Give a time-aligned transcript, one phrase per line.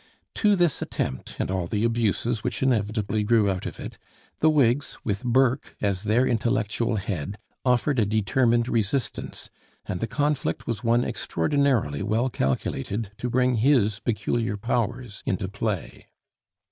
[0.33, 3.99] To this attempt, and all the abuses which inevitably grew out of it,
[4.39, 9.51] the Whigs with Burke as their intellectual head offered a determined resistance,
[9.85, 16.07] and the conflict was one extraordinarily well calculated to bring his peculiar powers into play.